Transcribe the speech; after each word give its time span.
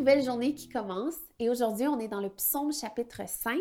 nouvelle 0.00 0.24
journée 0.24 0.54
qui 0.54 0.68
commence 0.68 1.16
et 1.38 1.50
aujourd'hui 1.50 1.86
on 1.86 1.98
est 1.98 2.08
dans 2.08 2.20
le 2.20 2.30
psaume 2.30 2.72
chapitre 2.72 3.22
5 3.26 3.58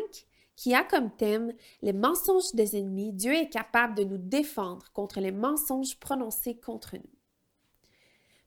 qui 0.56 0.74
a 0.74 0.84
comme 0.84 1.12
thème 1.12 1.54
les 1.82 1.94
mensonges 1.94 2.54
des 2.54 2.78
ennemis. 2.78 3.14
Dieu 3.14 3.34
est 3.34 3.50
capable 3.50 3.96
de 3.96 4.04
nous 4.04 4.18
défendre 4.18 4.92
contre 4.94 5.20
les 5.20 5.32
mensonges 5.32 6.00
prononcés 6.00 6.58
contre 6.58 6.96
nous. 6.96 7.20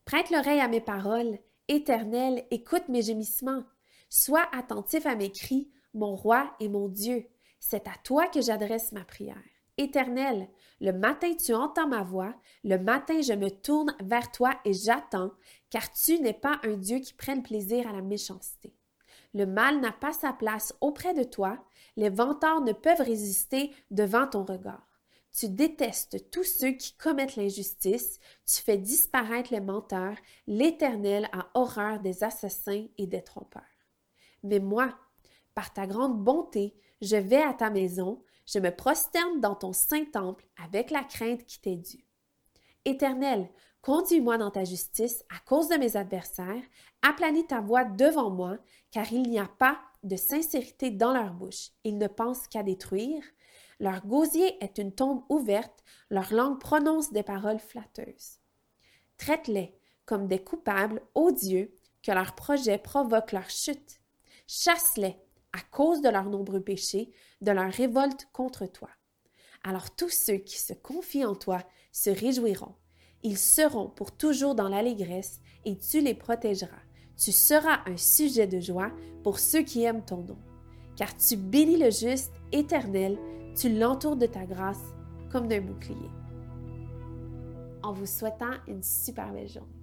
Prête 0.05 0.31
l'oreille 0.31 0.61
à 0.61 0.69
mes 0.69 0.81
paroles, 0.81 1.39
Éternel, 1.69 2.47
écoute 2.51 2.89
mes 2.89 3.03
gémissements. 3.03 3.65
Sois 4.09 4.47
attentif 4.53 5.07
à 5.07 5.15
mes 5.15 5.31
cris, 5.31 5.71
mon 5.95 6.17
roi 6.17 6.55
et 6.61 6.69
mon 6.69 6.89
Dieu. 6.89 7.27
C'est 7.61 7.87
à 7.87 7.95
toi 8.05 8.27
que 8.27 8.43
j'adresse 8.43 8.93
ma 8.93 9.05
prière. 9.05 9.52
Éternel, 9.83 10.49
le 10.81 10.93
matin 10.93 11.35
tu 11.35 11.55
entends 11.55 11.89
ma 11.89 12.03
voix, 12.03 12.35
le 12.65 12.79
matin 12.79 13.21
je 13.21 13.33
me 13.33 13.51
tourne 13.51 13.95
vers 14.01 14.31
toi 14.31 14.55
et 14.65 14.73
j'attends, 14.73 15.33
car 15.71 15.93
tu 15.93 16.21
n'es 16.21 16.33
pas 16.35 16.61
un 16.63 16.77
Dieu 16.77 16.99
qui 16.99 17.15
prenne 17.15 17.43
plaisir 17.43 17.89
à 17.89 17.93
la 17.93 18.03
méchanceté. 18.03 18.75
Le 19.35 19.47
mal 19.47 19.81
n'a 19.81 19.93
pas 19.93 20.13
sa 20.13 20.33
place 20.33 20.75
auprès 20.81 21.15
de 21.15 21.25
toi, 21.25 21.59
les 21.97 22.11
vantards 22.11 22.61
ne 22.61 22.73
peuvent 22.73 23.01
résister 23.01 23.73
devant 23.91 24.27
ton 24.27 24.45
regard. 24.45 24.87
Tu 25.37 25.49
détestes 25.49 26.31
tous 26.31 26.45
ceux 26.45 26.73
qui 26.73 26.95
commettent 26.97 27.37
l'injustice, 27.37 28.19
tu 28.47 28.61
fais 28.63 28.77
disparaître 28.77 29.53
les 29.53 29.61
menteurs, 29.61 30.17
l'Éternel 30.47 31.29
a 31.33 31.49
horreur 31.55 32.01
des 32.01 32.23
assassins 32.23 32.87
et 32.99 33.07
des 33.07 33.23
trompeurs. 33.23 33.63
Mais 34.43 34.59
moi, 34.59 34.95
par 35.55 35.73
ta 35.73 35.87
grande 35.87 36.23
bonté, 36.23 36.75
je 37.01 37.17
vais 37.17 37.43
à 37.43 37.55
ta 37.55 37.71
maison, 37.71 38.23
je 38.47 38.59
me 38.59 38.71
prosterne 38.71 39.41
dans 39.41 39.55
ton 39.55 39.73
saint 39.73 40.05
temple 40.05 40.47
avec 40.63 40.91
la 40.91 41.05
crainte 41.05 41.45
qui 41.47 41.61
t'est 41.61 41.77
due. 41.77 42.05
Éternel, 42.85 43.49
conduis-moi 43.81 44.39
dans 44.39 44.51
ta 44.51 44.65
justice 44.65 45.25
à 45.31 45.39
cause 45.47 45.69
de 45.69 45.77
mes 45.77 45.97
adversaires, 45.97 46.63
aplanis 47.03 47.47
ta 47.47 47.61
voix 47.61 47.85
devant 47.85 48.31
moi, 48.31 48.59
car 48.91 49.13
il 49.13 49.23
n'y 49.23 49.39
a 49.39 49.49
pas 49.59 49.79
de 50.03 50.17
sincérité 50.17 50.91
dans 50.91 51.13
leur 51.13 51.33
bouche. 51.33 51.71
Ils 51.85 51.99
ne 51.99 52.09
pensent 52.09 52.49
qu'à 52.49 52.63
détruire. 52.63 53.23
Leur 53.79 54.05
gosier 54.07 54.63
est 54.63 54.79
une 54.79 54.95
tombe 54.95 55.25
ouverte, 55.29 55.85
leur 56.11 56.33
langue 56.33 56.61
prononce 56.61 57.13
des 57.13 57.23
paroles 57.23 57.61
flatteuses. 57.61 58.39
Traite-les 59.17 59.77
comme 60.05 60.27
des 60.27 60.43
coupables 60.43 61.01
odieux, 61.15 61.75
que 62.03 62.13
leurs 62.13 62.35
projets 62.35 62.79
provoquent 62.79 63.33
leur 63.33 63.49
chute. 63.49 64.01
Chasse-les 64.47 65.17
à 65.53 65.61
cause 65.71 66.01
de 66.01 66.09
leurs 66.09 66.31
nombreux 66.31 66.61
péchés, 66.61 67.11
de 67.41 67.51
leur 67.51 67.71
révolte 67.71 68.29
contre 68.33 68.67
toi. 68.67 68.89
Alors 69.65 69.95
tous 69.95 70.11
ceux 70.11 70.39
qui 70.39 70.59
se 70.59 70.73
confient 70.73 71.25
en 71.25 71.35
toi 71.35 71.63
se 71.93 72.11
réjouiront. 72.11 72.75
Ils 73.23 73.39
seront 73.39 73.89
pour 73.89 74.13
toujours 74.13 74.55
dans 74.55 74.69
l'allégresse 74.69 75.41
et 75.65 75.77
tu 75.77 76.01
les 76.01 76.15
protégeras. 76.15 76.83
Tu 77.17 77.31
seras 77.31 77.81
un 77.87 77.97
sujet 77.97 78.47
de 78.47 78.59
joie 78.59 78.91
pour 79.23 79.39
ceux 79.39 79.63
qui 79.63 79.83
aiment 79.83 80.05
ton 80.05 80.23
nom. 80.23 80.39
Car 80.97 81.17
tu 81.17 81.37
bénis 81.37 81.77
le 81.77 81.91
juste 81.91 82.33
éternel, 82.51 83.19
tu 83.57 83.69
l'entoures 83.69 84.17
de 84.17 84.27
ta 84.27 84.45
grâce 84.45 84.83
comme 85.31 85.47
d'un 85.47 85.61
bouclier. 85.61 86.11
En 87.83 87.93
vous 87.93 88.07
souhaitant 88.07 88.55
une 88.67 88.83
super 88.83 89.33
belle 89.33 89.49
journée. 89.49 89.82